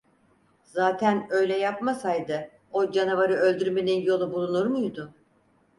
[0.63, 5.11] Zaten öyle yapmasaydı, o canavarı öldürmenin yolu bulunur muydu?